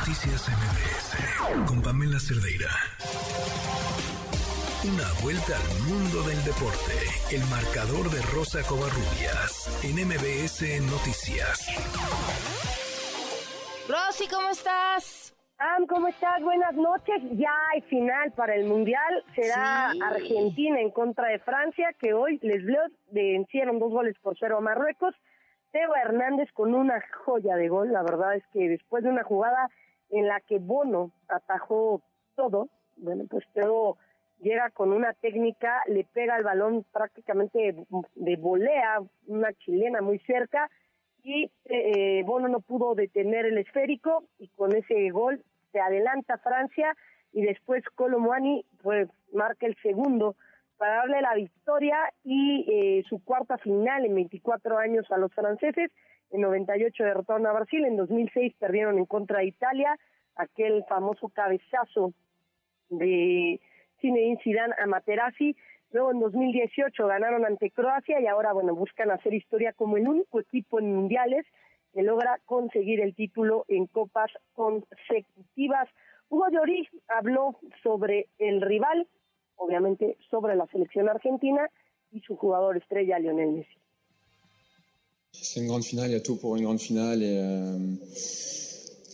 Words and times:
Noticias 0.00 0.48
MBS 0.48 1.66
con 1.68 1.82
Pamela 1.82 2.18
Cerdeira. 2.18 2.70
Una 4.88 5.04
vuelta 5.22 5.52
al 5.52 5.68
mundo 5.84 6.22
del 6.26 6.40
deporte. 6.44 6.96
El 7.30 7.44
marcador 7.52 8.08
de 8.08 8.22
Rosa 8.32 8.60
Covarrubias 8.66 9.68
en 9.84 10.00
MBS 10.08 10.80
Noticias. 10.90 11.68
Rosy, 13.88 14.26
¿cómo 14.28 14.48
estás? 14.48 15.34
Am, 15.58 15.86
¿cómo 15.86 16.08
estás? 16.08 16.40
Buenas 16.42 16.74
noches. 16.74 17.20
Ya 17.32 17.52
hay 17.74 17.82
final 17.82 18.32
para 18.32 18.54
el 18.54 18.64
Mundial. 18.64 19.22
Será 19.34 19.90
Sí. 19.92 20.00
Argentina 20.02 20.80
en 20.80 20.90
contra 20.92 21.28
de 21.28 21.40
Francia, 21.40 21.92
que 22.00 22.14
hoy 22.14 22.38
les 22.42 22.64
Bleus 22.64 22.90
vencieron 23.12 23.78
dos 23.78 23.90
goles 23.90 24.16
por 24.22 24.34
cero 24.38 24.56
a 24.58 24.60
Marruecos. 24.62 25.14
Teo 25.72 25.94
Hernández 25.94 26.48
con 26.52 26.74
una 26.74 27.00
joya 27.24 27.54
de 27.56 27.68
gol. 27.68 27.92
La 27.92 28.02
verdad 28.02 28.34
es 28.34 28.42
que 28.52 28.68
después 28.68 29.04
de 29.04 29.10
una 29.10 29.22
jugada 29.22 29.68
en 30.10 30.26
la 30.26 30.40
que 30.40 30.58
Bono 30.58 31.12
atajó 31.28 32.02
todo, 32.34 32.68
bueno, 32.96 33.24
pues 33.28 33.44
Teo 33.52 33.96
llega 34.40 34.70
con 34.70 34.92
una 34.92 35.12
técnica, 35.14 35.82
le 35.86 36.04
pega 36.04 36.36
el 36.36 36.44
balón 36.44 36.84
prácticamente 36.92 37.86
de, 38.14 38.36
volea, 38.36 39.00
una 39.26 39.52
chilena 39.54 40.00
muy 40.00 40.18
cerca, 40.20 40.70
y 41.22 41.50
eh, 41.66 42.22
Bono 42.24 42.48
no 42.48 42.60
pudo 42.60 42.94
detener 42.94 43.46
el 43.46 43.58
esférico 43.58 44.24
y 44.38 44.48
con 44.48 44.74
ese 44.74 45.10
gol 45.10 45.44
se 45.70 45.80
adelanta 45.80 46.38
Francia 46.38 46.96
y 47.32 47.42
después 47.42 47.84
Colomuani 47.94 48.64
pues 48.82 49.08
marca 49.32 49.66
el 49.66 49.76
segundo 49.82 50.34
para 50.78 50.96
darle 50.96 51.20
la 51.20 51.34
victoria 51.34 51.98
y 52.24 52.64
eh, 52.70 53.04
su 53.06 53.22
cuarta 53.22 53.58
final 53.58 54.06
en 54.06 54.14
24 54.14 54.78
años 54.78 55.04
a 55.10 55.18
los 55.18 55.32
franceses. 55.34 55.90
En 56.30 56.42
98 56.42 57.04
derrotaron 57.04 57.46
a 57.46 57.52
Brasil, 57.52 57.84
en 57.84 57.96
2006 57.96 58.54
perdieron 58.58 58.98
en 58.98 59.06
contra 59.06 59.38
de 59.38 59.46
Italia, 59.46 59.98
aquel 60.36 60.84
famoso 60.88 61.28
cabezazo 61.28 62.12
de 62.88 63.60
Zinedine 64.00 64.40
Zidane 64.42 64.74
a 64.78 64.86
Materazzi. 64.86 65.56
Luego 65.92 66.12
en 66.12 66.20
2018 66.20 67.06
ganaron 67.06 67.44
ante 67.44 67.70
Croacia 67.70 68.20
y 68.20 68.26
ahora 68.26 68.52
bueno 68.52 68.74
buscan 68.74 69.10
hacer 69.10 69.34
historia 69.34 69.72
como 69.72 69.96
el 69.96 70.06
único 70.06 70.38
equipo 70.38 70.78
en 70.78 70.94
mundiales 70.94 71.44
que 71.92 72.02
logra 72.02 72.38
conseguir 72.46 73.00
el 73.00 73.14
título 73.16 73.64
en 73.66 73.86
copas 73.86 74.30
consecutivas. 74.54 75.88
Hugo 76.28 76.48
Lloris 76.48 76.88
habló 77.08 77.56
sobre 77.82 78.28
el 78.38 78.60
rival, 78.60 79.08
obviamente 79.56 80.16
sobre 80.30 80.54
la 80.54 80.66
selección 80.68 81.08
argentina 81.08 81.68
y 82.12 82.20
su 82.20 82.36
jugador 82.36 82.76
estrella 82.76 83.18
Lionel 83.18 83.50
Messi. 83.50 83.89
C'est 85.42 85.60
une 85.60 85.68
grande 85.68 85.84
finale, 85.84 86.10
il 86.10 86.12
y 86.12 86.16
a 86.16 86.20
tout 86.20 86.36
pour 86.36 86.56
une 86.56 86.64
grande 86.64 86.80
finale 86.80 87.22
et 87.22 87.38
euh, 87.38 87.78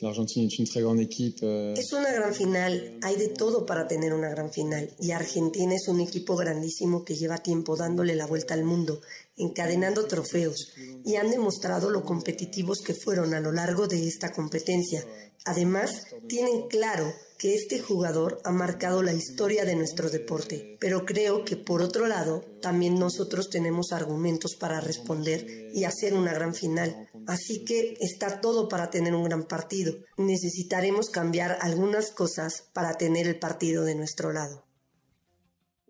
grande 0.00 1.02
équipe. 1.02 1.40
euh, 1.42 1.74
Es 1.76 1.92
una 1.92 2.12
gran 2.12 2.34
final, 2.34 2.98
hay 3.02 3.16
de 3.16 3.28
todo 3.28 3.64
para 3.66 3.86
tener 3.86 4.12
una 4.12 4.28
gran 4.28 4.50
final 4.50 4.90
y 5.00 5.10
Argentina 5.12 5.74
es 5.74 5.88
un 5.88 6.00
equipo 6.00 6.36
grandísimo 6.36 7.04
que 7.04 7.14
lleva 7.14 7.38
tiempo 7.38 7.76
dándole 7.76 8.14
la 8.14 8.26
vuelta 8.26 8.54
al 8.54 8.64
mundo, 8.64 9.00
encadenando 9.36 10.06
trofeos 10.06 10.72
y 11.04 11.16
han 11.16 11.30
demostrado 11.30 11.90
lo 11.90 12.04
competitivos 12.04 12.80
que 12.80 12.94
fueron 12.94 13.34
a 13.34 13.40
lo 13.40 13.52
largo 13.52 13.86
de 13.86 14.06
esta 14.06 14.32
competencia. 14.32 15.04
Además, 15.44 16.06
tienen 16.26 16.66
claro 16.68 17.12
que 17.38 17.54
este 17.54 17.78
jugador 17.78 18.40
ha 18.44 18.50
marcado 18.50 19.02
la 19.02 19.12
historia 19.12 19.64
de 19.64 19.76
nuestro 19.76 20.08
deporte, 20.10 20.76
pero 20.80 21.04
creo 21.04 21.44
que 21.44 21.56
por 21.56 21.82
otro 21.82 22.06
lado, 22.08 22.42
también 22.62 22.98
nosotros 22.98 23.50
tenemos 23.50 23.92
argumentos 23.92 24.56
para 24.56 24.80
responder 24.80 25.70
y 25.72 25.84
hacer 25.84 26.14
una 26.14 26.32
gran 26.32 26.54
final. 26.54 27.08
Así 27.26 27.64
que 27.64 27.94
está 28.00 28.40
todo 28.40 28.68
para 28.68 28.90
tener 28.90 29.14
un 29.14 29.24
gran 29.24 29.44
partido. 29.44 29.94
Necesitaremos 30.16 31.10
cambiar 31.10 31.56
algunas 31.60 32.14
cosas 32.14 32.70
para 32.72 32.94
tener 32.94 33.26
el 33.26 33.38
partido 33.38 33.84
de 33.84 33.96
nuestro 33.96 34.32
lado. 34.32 34.62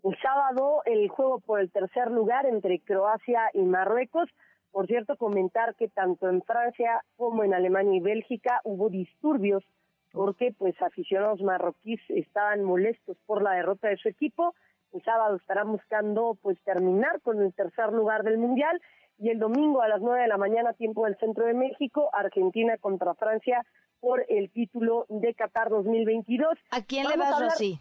El 0.03 0.15
sábado 0.21 0.81
el 0.85 1.09
juego 1.09 1.39
por 1.39 1.59
el 1.59 1.71
tercer 1.71 2.09
lugar 2.11 2.45
entre 2.45 2.79
Croacia 2.79 3.41
y 3.53 3.61
Marruecos. 3.63 4.29
Por 4.71 4.87
cierto, 4.87 5.17
comentar 5.17 5.75
que 5.75 5.89
tanto 5.89 6.29
en 6.29 6.41
Francia 6.41 7.03
como 7.17 7.43
en 7.43 7.53
Alemania 7.53 7.97
y 7.97 8.01
Bélgica 8.01 8.61
hubo 8.63 8.89
disturbios 8.89 9.63
porque 10.11 10.53
pues 10.57 10.81
aficionados 10.81 11.41
marroquíes 11.41 11.99
estaban 12.09 12.63
molestos 12.63 13.17
por 13.25 13.43
la 13.43 13.51
derrota 13.51 13.89
de 13.89 13.97
su 13.97 14.09
equipo. 14.09 14.55
El 14.93 15.03
sábado 15.03 15.35
estarán 15.35 15.71
buscando 15.71 16.37
pues 16.41 16.57
terminar 16.63 17.21
con 17.21 17.41
el 17.41 17.53
tercer 17.53 17.91
lugar 17.91 18.23
del 18.23 18.37
Mundial 18.37 18.81
y 19.19 19.29
el 19.29 19.39
domingo 19.39 19.81
a 19.81 19.87
las 19.87 20.01
nueve 20.01 20.21
de 20.21 20.27
la 20.27 20.37
mañana 20.37 20.73
tiempo 20.73 21.05
del 21.05 21.17
centro 21.17 21.45
de 21.45 21.53
México, 21.53 22.09
Argentina 22.13 22.77
contra 22.77 23.13
Francia 23.15 23.65
por 23.99 24.23
el 24.29 24.51
título 24.51 25.05
de 25.09 25.33
Qatar 25.33 25.69
2022. 25.69 26.57
¿A 26.71 26.81
quién 26.83 27.07
le 27.07 27.17
Vamos 27.17 27.25
a 27.25 27.29
vas, 27.29 27.33
hablar- 27.35 27.51
Rosy? 27.51 27.79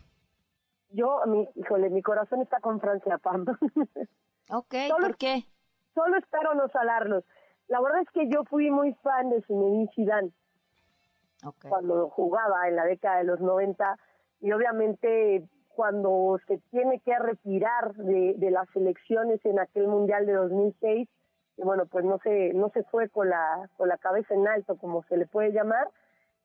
Yo, 0.91 1.21
mi, 1.27 1.49
híjole, 1.57 1.91
mi 1.91 2.01
corazón 2.01 2.41
está 2.43 2.61
con 2.61 2.81
Francia, 2.81 3.19
Pam. 3.19 3.45
Ok, 4.51 4.75
Solo- 4.89 5.07
¿por 5.09 5.17
qué? 5.17 5.43
Solo 5.95 6.17
espero 6.19 6.55
no 6.55 6.69
salarlos. 6.69 7.25
La 7.69 7.81
verdad 7.81 8.03
es 8.03 8.11
que 8.11 8.29
yo 8.29 8.45
fui 8.45 8.71
muy 8.71 8.95
fan 9.03 9.29
de 9.31 9.43
Zinedine 9.43 9.91
Zidane 9.95 10.31
cuando 11.69 12.09
jugaba 12.11 12.69
en 12.69 12.77
la 12.77 12.85
década 12.85 13.19
de 13.19 13.25
los 13.25 13.41
90 13.41 13.99
y 14.41 14.53
obviamente 14.53 15.45
cuando 15.69 16.39
se 16.47 16.59
tiene 16.71 17.01
que 17.01 17.19
retirar 17.19 17.95
de, 17.95 18.35
de 18.37 18.51
las 18.51 18.69
elecciones 18.77 19.45
en 19.45 19.59
aquel 19.59 19.89
mundial 19.89 20.27
de 20.27 20.33
2006 20.35 21.09
y 21.56 21.62
bueno 21.62 21.87
pues 21.87 22.05
no 22.05 22.19
se 22.19 22.53
no 22.55 22.71
se 22.71 22.83
fue 22.84 23.09
con 23.09 23.31
la 23.31 23.69
con 23.77 23.89
la 23.89 23.99
cabeza 23.99 24.34
en 24.34 24.47
alto 24.47 24.77
como 24.77 25.03
se 25.05 25.17
le 25.17 25.27
puede 25.27 25.53
llamar. 25.53 25.89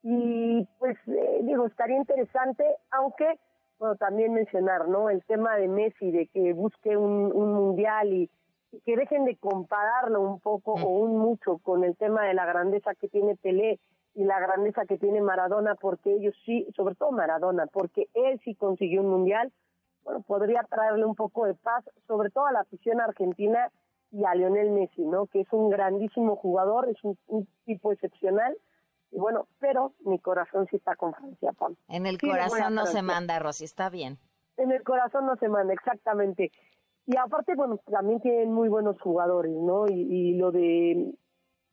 Y 0.03 0.67
pues 0.79 0.97
eh, 1.07 1.41
digo 1.43 1.65
estaría 1.65 1.97
interesante 1.97 2.63
aunque 2.91 3.39
bueno 3.79 3.95
también 3.95 4.33
mencionar 4.33 4.87
no 4.87 5.09
el 5.09 5.23
tema 5.25 5.55
de 5.57 5.67
Messi 5.67 6.11
de 6.11 6.27
que 6.27 6.53
busque 6.53 6.97
un, 6.97 7.31
un 7.33 7.53
mundial 7.53 8.11
y, 8.13 8.29
y 8.71 8.81
que 8.81 8.95
dejen 8.95 9.25
de 9.25 9.35
compararlo 9.37 10.21
un 10.21 10.39
poco 10.39 10.73
o 10.73 10.89
un 10.99 11.17
mucho 11.17 11.57
con 11.59 11.83
el 11.83 11.95
tema 11.97 12.25
de 12.25 12.33
la 12.33 12.45
grandeza 12.45 12.95
que 12.95 13.09
tiene 13.09 13.35
Pelé 13.35 13.79
y 14.13 14.23
la 14.23 14.39
grandeza 14.39 14.85
que 14.85 14.97
tiene 14.97 15.21
Maradona, 15.21 15.75
porque 15.75 16.13
ellos 16.13 16.35
sí, 16.45 16.67
sobre 16.75 16.95
todo 16.95 17.11
Maradona, 17.11 17.67
porque 17.67 18.07
él 18.13 18.39
sí 18.43 18.55
consiguió 18.55 19.01
un 19.01 19.09
mundial, 19.09 19.51
bueno, 20.03 20.21
podría 20.21 20.63
traerle 20.63 21.05
un 21.05 21.15
poco 21.15 21.45
de 21.45 21.53
paz, 21.53 21.85
sobre 22.07 22.29
todo 22.29 22.45
a 22.45 22.51
la 22.51 22.61
afición 22.61 22.99
argentina 22.99 23.71
y 24.11 24.23
a 24.25 24.35
Lionel 24.35 24.71
Messi, 24.71 25.05
¿no? 25.05 25.27
Que 25.27 25.41
es 25.41 25.47
un 25.51 25.69
grandísimo 25.69 26.35
jugador, 26.35 26.89
es 26.89 27.01
un, 27.03 27.17
un 27.27 27.47
tipo 27.65 27.91
excepcional, 27.91 28.57
y 29.11 29.17
bueno, 29.17 29.47
pero 29.59 29.93
mi 30.05 30.19
corazón 30.19 30.67
sí 30.69 30.77
está 30.77 30.95
con 30.95 31.13
Francia, 31.13 31.51
Pam. 31.53 31.75
En 31.89 32.05
el 32.05 32.17
Sí, 32.19 32.27
corazón 32.29 32.75
no 32.75 32.85
se 32.85 33.01
manda, 33.01 33.39
Rosy, 33.39 33.65
está 33.65 33.89
bien. 33.89 34.17
En 34.57 34.71
el 34.71 34.83
corazón 34.83 35.25
no 35.25 35.35
se 35.37 35.49
manda, 35.49 35.73
exactamente. 35.73 36.51
Y 37.07 37.17
aparte, 37.17 37.55
bueno, 37.55 37.79
también 37.89 38.21
tienen 38.21 38.53
muy 38.53 38.69
buenos 38.69 38.99
jugadores, 39.01 39.51
¿no? 39.51 39.85
Y, 39.87 39.93
y 39.93 40.33
lo 40.35 40.51
de, 40.51 41.13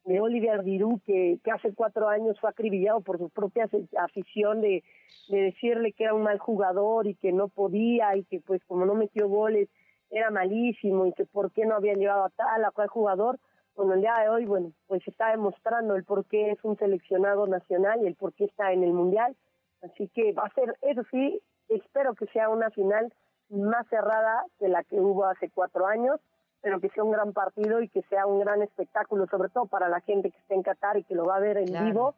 de 0.05 0.21
Olivier 0.21 0.65
Giroud, 0.65 1.01
que, 1.05 1.39
que 1.45 1.51
hace 1.51 1.75
cuatro 1.75 2.09
años 2.09 2.41
fue 2.41 2.51
acribillado 2.51 3.01
por 3.03 3.19
su 3.19 3.29
propia 3.31 3.69
afición 3.99 4.61
de, 4.61 4.83
de 5.29 5.41
decirle 5.43 5.93
que 5.93 6.05
era 6.05 6.15
un 6.15 6.23
mal 6.23 6.39
jugador 6.39 7.07
y 7.07 7.15
que 7.15 7.31
no 7.33 7.49
podía 7.49 8.17
y 8.17 8.25
que 8.25 8.41
pues 8.41 8.65
como 8.65 8.87
no 8.87 8.95
metió 8.95 9.29
goles 9.29 9.69
era 10.11 10.31
malísimo 10.31 11.07
y 11.07 11.13
que 11.13 11.25
por 11.27 11.51
qué 11.53 11.67
no 11.67 11.75
habían 11.77 11.99
llevado 11.99 12.25
a 12.25 12.31
tal 12.31 12.65
a 12.65 12.71
cual 12.71 12.89
jugador. 12.89 13.39
Bueno, 13.77 13.95
el 13.95 14.01
día 14.01 14.15
de 14.21 14.29
hoy, 14.29 14.45
bueno, 14.47 14.73
pues 14.87 15.07
está 15.07 15.31
demostrando 15.31 15.95
el 15.95 16.05
por 16.05 16.25
qué 16.27 16.51
es 16.51 16.59
un 16.65 16.77
seleccionado 16.77 17.47
nacional 17.47 18.01
y 18.03 18.07
el 18.07 18.15
por 18.17 18.33
qué 18.33 18.45
está 18.47 18.73
en 18.73 18.83
el 18.83 18.93
Mundial. 18.93 19.37
Así 19.83 20.09
que 20.09 20.33
va 20.33 20.45
a 20.47 20.55
ser, 20.55 20.77
eso 20.83 21.03
sí, 21.11 21.41
espero 21.69 22.15
que 22.15 22.27
sea 22.27 22.49
una 22.49 22.71
final 22.71 23.13
más 23.51 23.87
cerrada 23.89 24.45
que 24.59 24.69
la 24.69 24.83
que 24.83 25.01
hubo 25.01 25.25
hace 25.27 25.49
cuatro 25.51 25.87
años, 25.87 26.19
pero 26.61 26.81
que 26.81 26.89
sea 26.89 27.05
un 27.05 27.13
gran 27.13 27.33
partido 27.33 27.81
y 27.81 27.89
que 27.89 28.03
sea 28.11 28.27
un 28.27 28.41
gran 28.41 28.63
espectáculo, 28.63 29.27
sobre 29.29 29.49
todo 29.51 29.67
para 29.67 29.89
la 29.89 30.01
gente 30.01 30.31
que 30.33 30.39
está 30.39 30.55
en 30.55 30.63
Qatar 30.65 30.97
y 30.97 31.05
que 31.05 31.15
lo 31.15 31.25
va 31.25 31.37
a 31.37 31.41
ver 31.41 31.57
en 31.57 31.67
Claro. 31.67 31.87
vivo, 31.87 32.15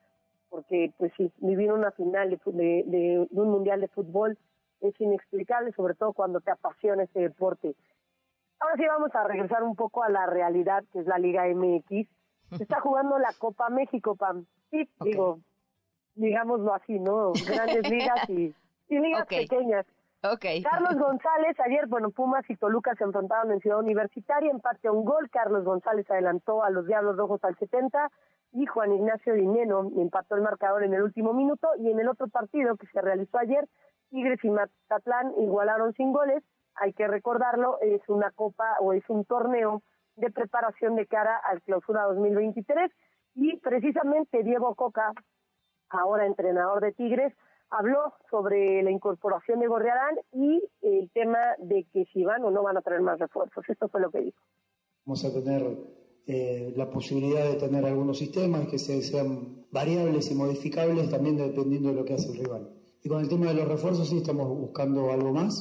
porque 0.49 0.93
pues 0.97 1.13
sí, 1.19 1.31
vivir 1.39 1.71
una 1.73 1.91
final 1.91 2.31
de, 2.31 2.41
de- 2.55 2.85
de 3.31 3.41
un 3.41 3.51
mundial 3.51 3.83
de 3.83 3.89
fútbol 3.89 4.39
es 4.81 5.01
inexplicable, 5.01 5.73
sobre 5.73 5.95
todo 5.95 6.13
cuando 6.13 6.41
te 6.41 6.51
apasiona 6.51 7.05
este 7.05 7.21
deporte. 7.21 7.75
Ahora 8.59 8.77
sí 8.77 8.87
vamos 8.87 9.15
a 9.15 9.25
regresar 9.25 9.63
un 9.63 9.75
poco 9.75 10.03
a 10.03 10.09
la 10.09 10.27
realidad 10.27 10.85
que 10.93 11.01
es 11.01 11.07
la 11.07 11.19
Liga 11.19 11.45
MX. 11.47 12.09
Se 12.57 12.63
está 12.63 12.81
jugando 12.81 13.19
la 13.19 13.33
Copa 13.39 13.69
México, 13.71 14.17
Pam. 14.17 14.45
Sí, 14.71 14.89
digo, 15.01 15.41
digámoslo 16.15 16.75
así, 16.75 16.99
¿no? 16.99 17.33
Grandes 17.47 17.89
ligas 17.89 18.29
y, 18.29 18.55
y 18.89 18.99
ligas 18.99 19.27
pequeñas. 19.27 19.87
Ok. 20.23 20.45
Carlos 20.63 20.97
González, 20.99 21.59
ayer, 21.61 21.87
bueno, 21.87 22.11
Pumas 22.11 22.49
y 22.51 22.57
Toluca 22.57 22.95
se 22.97 23.05
enfrentaron 23.05 23.53
en 23.53 23.61
Ciudad 23.61 23.79
Universitaria, 23.79 24.51
empate 24.51 24.89
a 24.89 24.93
un 24.93 25.05
gol, 25.05 25.31
Carlos 25.31 25.65
González 25.65 26.11
adelantó 26.11 26.63
a 26.63 26.69
los 26.69 26.87
Diablos 26.87 27.17
Rojos 27.17 27.43
al 27.43 27.57
70 27.57 28.11
y 28.53 28.67
Juan 28.67 28.93
Ignacio 28.93 29.35
Dineno 29.35 29.91
empató 29.97 30.35
el 30.35 30.43
marcador 30.43 30.83
en 30.83 30.95
el 30.95 31.03
último 31.03 31.33
minuto 31.33 31.69
y 31.79 31.91
en 31.91 32.01
el 32.01 32.09
otro 32.09 32.29
partido 32.29 32.77
que 32.77 32.87
se 32.89 33.01
realizó 33.01 33.39
ayer, 33.39 33.69
Tigres 34.11 34.43
y 34.43 34.51
Matatlán 34.51 35.33
igualaron 35.39 35.93
sin 35.95 36.13
goles, 36.13 36.43
hay 36.75 36.93
que 36.93 37.07
recordarlo, 37.07 37.79
es 37.81 38.01
una 38.09 38.31
copa 38.31 38.77
o 38.81 38.93
es 38.93 39.09
un 39.09 39.25
torneo 39.25 39.83
de 40.17 40.31
preparación 40.31 40.97
de 40.97 41.07
cara 41.07 41.37
al 41.37 41.63
clausura 41.63 42.05
2023 42.05 42.91
y 43.37 43.57
precisamente 43.59 44.43
Diego 44.43 44.75
Coca 44.75 45.13
ahora 45.91 46.27
entrenador 46.27 46.81
de 46.81 46.93
Tigres, 46.93 47.35
habló 47.71 48.15
sobre 48.31 48.83
la 48.83 48.91
incorporación 48.91 49.61
de 49.61 49.67
Gorriarán 49.67 50.17
y 50.33 50.63
el 50.83 51.11
tema 51.13 51.39
de 51.59 51.87
que 51.93 52.05
si 52.13 52.25
van 52.25 52.45
o 52.45 52.51
no 52.51 52.63
van 52.63 52.77
a 52.77 52.83
traer 52.83 53.01
más 53.01 53.19
refuerzos. 53.19 53.65
Esto 53.69 53.89
fue 53.89 54.01
lo 54.01 54.11
que 54.11 54.21
dijo. 54.21 54.41
Vamos 55.05 55.25
a 55.25 55.33
tener 55.33 55.63
eh, 56.33 56.73
la 56.77 56.89
posibilidad 56.89 57.45
de 57.45 57.57
tener 57.57 57.85
algunos 57.85 58.19
sistemas 58.19 58.69
que 58.69 58.79
sean 58.79 59.67
variables 59.73 60.31
y 60.31 60.37
modificables 60.37 61.11
también 61.11 61.37
dependiendo 61.37 61.89
de 61.89 61.97
lo 61.97 62.05
que 62.05 62.15
hace 62.15 62.29
el 62.29 62.39
rival. 62.39 62.71
Y 63.03 63.09
con 63.09 63.21
el 63.21 63.29
tema 63.29 63.47
de 63.47 63.55
los 63.55 63.67
refuerzos 63.67 64.09
sí 64.09 64.19
estamos 64.19 64.47
buscando 64.47 65.11
algo 65.11 65.33
más. 65.33 65.53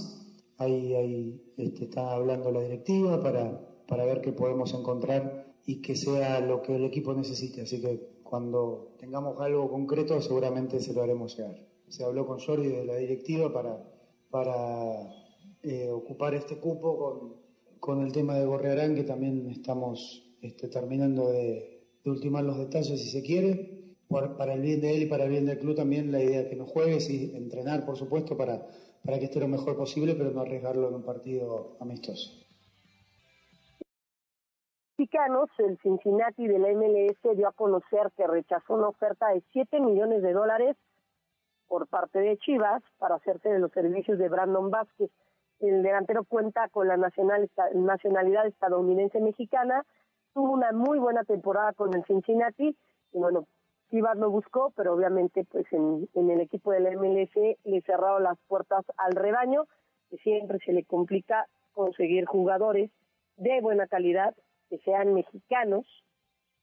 Ahí, 0.57 0.94
ahí 0.94 1.42
este, 1.57 1.86
está 1.86 2.12
hablando 2.12 2.51
la 2.51 2.62
directiva 2.62 3.19
para, 3.19 3.60
para 3.88 4.06
ver 4.06 4.21
qué 4.21 4.31
podemos 4.31 4.71
encontrar 4.75 5.56
y 5.66 5.81
que 5.81 5.95
sea 5.95 6.39
lo 6.39 6.62
que 6.62 6.75
el 6.75 6.86
equipo 6.86 7.16
necesite. 7.16 7.62
Así 7.62 7.81
que 7.81 8.19
cuando 8.21 8.94
tengamos 9.00 9.42
algo 9.42 9.71
concreto 9.71 10.21
seguramente 10.21 10.80
se 10.81 10.94
lo 10.94 11.01
haremos 11.01 11.36
llegar. 11.36 11.66
Se 11.88 12.04
habló 12.04 12.27
con 12.27 12.38
Jordi 12.38 12.68
de 12.68 12.86
la 12.86 12.98
directiva 12.98 13.51
para, 13.51 13.92
para 14.30 15.10
eh, 15.63 15.89
ocupar 15.89 16.36
este 16.36 16.60
cupo 16.60 16.95
con, 16.95 17.33
con, 17.80 18.06
el 18.06 18.12
tema 18.12 18.36
de 18.36 18.45
Gorrearán, 18.45 18.94
que 18.94 19.04
también 19.04 19.50
estamos 19.50 20.28
este, 20.41 20.68
terminando 20.68 21.30
de, 21.30 21.83
de, 22.03 22.09
ultimar 22.12 22.44
los 22.44 22.57
detalles 22.57 23.01
si 23.01 23.09
se 23.09 23.24
quiere. 23.24 23.95
para 24.09 24.53
el 24.53 24.62
bien 24.62 24.81
de 24.81 24.95
él 24.95 25.03
y 25.03 25.06
para 25.06 25.25
el 25.25 25.30
bien 25.30 25.45
del 25.45 25.59
club 25.59 25.75
también 25.75 26.12
la 26.12 26.21
idea 26.21 26.50
que 26.50 26.56
no 26.56 26.65
juegues 26.65 27.09
y 27.09 27.36
entrenar, 27.36 27.86
por 27.86 27.97
supuesto, 27.97 28.36
para, 28.38 28.65
para 29.03 29.19
que 29.19 29.25
esté 29.25 29.39
lo 29.39 29.47
mejor 29.47 29.77
posible, 29.77 30.15
pero 30.15 30.31
no 30.31 30.41
arriesgarlo 30.41 30.89
en 30.89 30.95
un 30.95 31.03
partido 31.03 31.77
amistoso 31.80 32.39
el 35.57 35.77
Cincinnati 35.81 36.47
de 36.47 36.59
la 36.59 36.69
MLS 36.69 37.38
dio 37.38 37.47
a 37.47 37.53
conocer 37.53 38.12
que 38.15 38.27
rechazó 38.27 38.75
una 38.75 38.89
oferta 38.89 39.30
de 39.30 39.42
7 39.51 39.80
millones 39.80 40.21
de 40.21 40.33
dólares 40.33 40.75
por 41.68 41.88
parte 41.88 42.19
de 42.19 42.38
Chivas 42.38 42.81
para 42.97 43.15
hacerse 43.15 43.50
de 43.50 43.59
los 43.59 43.71
servicios 43.71 44.18
de 44.18 44.30
Brandon 44.30 44.69
Vázquez. 44.69 45.09
El 45.59 45.83
delantero 45.83 46.24
cuenta 46.24 46.68
con 46.69 46.88
la 46.88 46.97
nacional, 46.97 47.50
nacionalidad 47.75 48.47
estadounidense 48.47 49.19
mexicana, 49.19 49.85
tuvo 50.33 50.51
una 50.51 50.71
muy 50.71 50.99
buena 50.99 51.23
temporada 51.23 51.73
con 51.73 51.93
el 51.93 52.03
Cincinnati 52.05 52.75
y 53.11 53.17
bueno, 53.17 53.47
Chivas 53.89 54.17
lo 54.17 54.29
buscó, 54.29 54.71
pero 54.75 54.93
obviamente 54.93 55.45
pues 55.45 55.65
en, 55.71 56.07
el 56.13 56.41
equipo 56.41 56.71
del 56.71 56.95
MLS 56.95 57.57
le 57.63 57.81
cerraron 57.81 58.23
las 58.23 58.37
puertas 58.47 58.85
al 58.97 59.13
rebaño, 59.13 59.65
que 60.09 60.17
siempre 60.17 60.59
se 60.63 60.73
le 60.73 60.83
complica 60.83 61.47
conseguir 61.73 62.25
jugadores 62.25 62.91
de 63.37 63.61
buena 63.61 63.87
calidad 63.87 64.35
que 64.69 64.77
sean 64.79 65.13
mexicanos, 65.13 65.85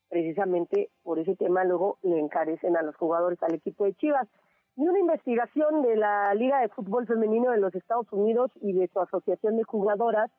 precisamente 0.08 0.90
por 1.02 1.18
ese 1.18 1.34
tema 1.34 1.64
luego 1.64 1.98
le 2.02 2.20
encarecen 2.20 2.76
a 2.76 2.82
los 2.82 2.94
jugadores 2.96 3.42
al 3.42 3.54
equipo 3.54 3.84
de 3.84 3.94
Chivas. 3.94 4.28
Y 4.76 4.86
una 4.86 5.00
investigación 5.00 5.82
de 5.82 5.96
la 5.96 6.32
Liga 6.34 6.60
de 6.60 6.68
Fútbol 6.68 7.06
Femenino 7.06 7.50
de 7.50 7.58
los 7.58 7.74
Estados 7.74 8.12
Unidos 8.12 8.52
y 8.60 8.72
de 8.72 8.88
su 8.88 9.00
asociación 9.00 9.56
de 9.56 9.64
jugadoras 9.64 10.30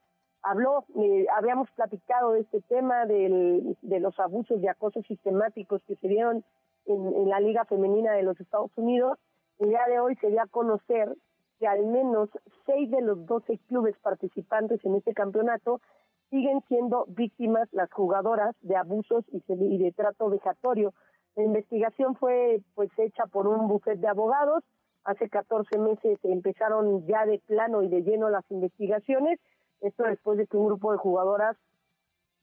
habló, 0.42 0.86
eh, 0.96 1.26
habíamos 1.36 1.70
platicado 1.72 2.34
de 2.34 2.42
este 2.42 2.62
tema 2.62 3.06
del, 3.06 3.78
de 3.82 4.00
los 4.00 4.20
abusos 4.20 4.62
de 4.62 4.70
acoso 4.70 5.02
sistemáticos 5.04 5.82
que 5.88 5.96
se 5.96 6.08
dieron 6.08 6.44
en, 6.86 7.08
en, 7.14 7.30
la 7.30 7.40
Liga 7.40 7.66
Femenina 7.66 8.14
de 8.14 8.24
los 8.24 8.40
Estados 8.40 8.72
Unidos. 8.76 9.18
El 9.60 9.70
día 9.70 9.86
de 9.90 10.00
hoy 10.00 10.16
se 10.16 10.30
dio 10.30 10.42
a 10.42 10.48
conocer 10.48 11.16
que 11.60 11.68
al 11.68 11.86
menos 11.88 12.30
seis 12.66 12.90
de 12.92 13.02
los 13.02 13.26
doce 13.26 13.60
clubes 13.68 13.98
participantes 14.00 14.84
en 14.86 14.96
este 14.96 15.14
campeonato 15.14 15.82
siguen 16.30 16.62
siendo 16.68 17.06
víctimas 17.08 17.68
las 17.72 17.92
jugadoras 17.92 18.56
de 18.62 18.76
abusos 18.76 19.26
y, 19.32 19.42
de 19.78 19.92
trato 19.92 20.30
vejatorio. 20.30 20.94
La 21.36 21.44
investigación 21.44 22.16
fue 22.16 22.62
pues 22.76 22.90
hecha 22.98 23.26
por 23.28 23.48
un 23.48 23.68
bufete 23.68 24.00
de 24.00 24.08
abogados. 24.08 24.64
Hace 25.04 25.30
14 25.30 25.78
meses 25.78 26.20
empezaron 26.24 27.06
ya 27.08 27.26
de 27.26 27.40
plano 27.46 27.82
y 27.84 27.88
de 27.88 28.02
lleno 28.02 28.30
las 28.30 28.44
investigaciones. 28.50 29.40
Esto 29.82 30.04
después 30.04 30.38
de 30.38 30.48
que 30.48 30.58
un 30.58 30.68
grupo 30.68 30.92
de 30.92 30.98
jugadoras 30.98 31.58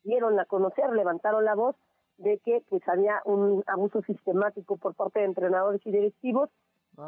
dieron 0.03 0.39
a 0.39 0.45
conocer, 0.45 0.91
levantaron 0.93 1.45
la 1.45 1.55
voz 1.55 1.77
de 2.19 2.39
que 2.39 2.63
pues 2.69 2.87
había 2.89 3.21
un 3.25 3.65
abuso 3.67 4.03
sistemático 4.03 4.77
por 4.77 4.95
parte 4.95 5.21
de 5.21 5.27
entrenadores 5.27 5.81
y 5.85 5.91
directivos, 5.91 6.51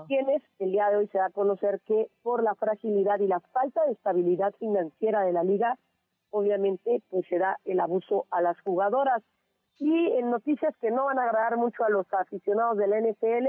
quienes 0.09 0.43
el 0.59 0.73
día 0.73 0.91
de 0.91 0.97
hoy 0.97 1.07
se 1.09 1.19
da 1.19 1.27
a 1.27 1.31
conocer 1.31 1.81
que 1.87 2.09
por 2.23 2.43
la 2.43 2.57
fragilidad 2.57 3.21
y 3.21 3.29
la 3.29 3.39
falta 3.39 3.85
de 3.85 3.93
estabilidad 3.93 4.53
financiera 4.59 5.23
de 5.23 5.33
la 5.33 5.45
liga, 5.45 5.79
obviamente 6.31 7.03
pues 7.09 7.25
se 7.29 7.39
da 7.39 7.59
el 7.65 7.79
abuso 7.79 8.27
a 8.31 8.41
las 8.41 8.61
jugadoras. 8.63 9.23
Y 9.79 10.13
en 10.13 10.31
noticias 10.31 10.75
que 10.79 10.91
no 10.91 11.05
van 11.05 11.19
a 11.19 11.25
agradar 11.25 11.57
mucho 11.57 11.85
a 11.85 11.91
los 11.91 12.07
aficionados 12.13 12.79
del 12.79 12.91
NFL, 12.91 13.47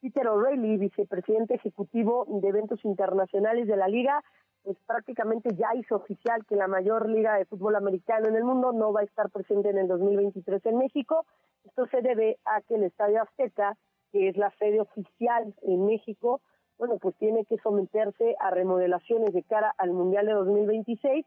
Peter 0.00 0.28
O'Reilly, 0.28 0.76
vicepresidente 0.76 1.54
ejecutivo 1.54 2.26
de 2.28 2.48
eventos 2.48 2.84
internacionales 2.84 3.66
de 3.66 3.76
la 3.76 3.88
liga, 3.88 4.22
pues 4.64 4.76
prácticamente 4.86 5.50
ya 5.54 5.74
hizo 5.74 5.96
oficial 5.96 6.44
que 6.46 6.56
la 6.56 6.68
mayor 6.68 7.08
liga 7.08 7.36
de 7.36 7.44
fútbol 7.44 7.76
americano 7.76 8.28
en 8.28 8.36
el 8.36 8.44
mundo 8.44 8.72
no 8.72 8.92
va 8.92 9.00
a 9.00 9.04
estar 9.04 9.30
presente 9.30 9.70
en 9.70 9.78
el 9.78 9.88
2023 9.88 10.64
en 10.66 10.78
México. 10.78 11.24
Esto 11.64 11.86
se 11.86 12.02
debe 12.02 12.38
a 12.44 12.60
que 12.62 12.74
el 12.74 12.84
Estadio 12.84 13.22
Azteca, 13.22 13.76
que 14.12 14.28
es 14.28 14.36
la 14.36 14.50
sede 14.58 14.80
oficial 14.80 15.54
en 15.62 15.86
México, 15.86 16.40
bueno, 16.78 16.98
pues 16.98 17.16
tiene 17.16 17.44
que 17.44 17.58
someterse 17.58 18.36
a 18.38 18.50
remodelaciones 18.50 19.32
de 19.32 19.42
cara 19.42 19.74
al 19.78 19.92
Mundial 19.92 20.26
de 20.26 20.32
2026 20.32 21.26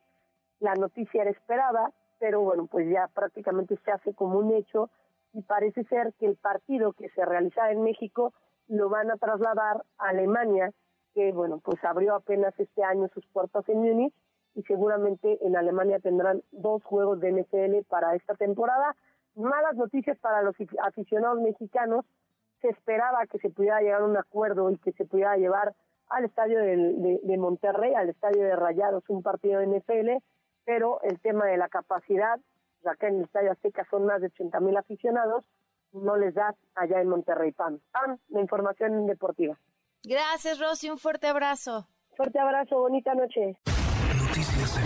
la 0.62 0.76
noticia 0.76 1.24
era 1.24 1.32
esperada, 1.32 1.92
pero 2.20 2.42
bueno, 2.42 2.68
pues 2.68 2.88
ya 2.88 3.08
prácticamente 3.08 3.78
se 3.84 3.92
hace 3.92 4.14
como 4.14 4.38
un 4.38 4.54
hecho 4.54 4.90
y 5.34 5.42
parece 5.42 5.84
ser 5.86 6.14
que 6.20 6.28
el 6.28 6.36
partido 6.36 6.94
que 6.94 7.10
se 7.10 7.26
realizaba 7.26 7.72
en 7.72 7.82
México 7.82 8.32
lo 8.68 8.88
van 8.88 9.10
a 9.10 9.18
trasladar 9.18 9.84
a 9.98 10.10
Alemania, 10.10 10.72
que 11.14 11.32
bueno, 11.32 11.60
pues 11.64 11.84
abrió 11.84 12.16
apenas 12.16 12.54
este 12.60 12.84
año 12.84 13.08
sus 13.14 13.26
puertas 13.28 13.68
en 13.70 13.80
Múnich 13.80 14.14
y 14.56 14.64
seguramente 14.64 15.38
en 15.46 15.56
Alemania 15.56 16.00
tendrán 16.00 16.42
dos 16.52 16.84
juegos 16.84 17.20
de 17.20 17.32
NFL 17.32 17.88
para 17.88 18.16
esta 18.16 18.36
temporada. 18.36 18.96
Malas 19.36 19.76
noticias 19.76 20.18
para 20.20 20.42
los 20.42 20.56
aficionados 20.84 21.42
mexicanos. 21.42 22.06
Se 22.62 22.70
esperaba 22.70 23.26
que 23.28 23.40
se 23.40 23.50
pudiera 23.50 23.80
llegar 23.80 24.02
a 24.02 24.06
un 24.06 24.18
acuerdo 24.18 24.70
y 24.70 24.78
que 24.78 24.92
se 24.92 25.06
pudiera 25.06 25.36
llevar 25.38 25.74
al 26.10 26.26
estadio 26.26 26.60
de, 26.60 27.38
Monterrey, 27.38 27.94
al 27.94 28.10
estadio 28.10 28.44
de 28.44 28.56
Rayados, 28.56 29.04
un 29.08 29.24
partido 29.24 29.62
de 29.62 29.68
NFL, 29.68 30.24
pero 30.66 31.02
el 31.04 31.20
tema 31.22 31.46
de 31.46 31.58
la 31.58 31.70
capacidad, 31.70 32.40
ya 32.84 32.92
acá 32.92 33.08
en 33.08 33.16
el 33.16 33.24
Estadio 33.24 33.52
Azteca 33.52 33.88
son 33.90 34.06
más 34.06 34.20
de 34.20 34.28
80 34.28 34.60
mil 34.60 34.76
aficionados, 34.76 35.46
no 35.94 36.18
les 36.18 36.34
da 36.34 36.54
allá 36.76 37.02
en 37.02 37.08
Monterrey 37.08 37.54
PAN. 37.54 37.80
PAN, 37.94 38.20
la 38.30 38.42
información 38.42 39.08
deportiva. 39.08 39.58
Gracias, 40.04 40.60
Rosy, 40.60 40.90
un 40.90 40.98
fuerte 40.98 41.28
abrazo. 41.28 41.88
Fuerte 42.18 42.40
abrazo, 42.40 42.80
bonita 42.80 43.14
noche. 43.14 43.58
Noticias 44.18 44.78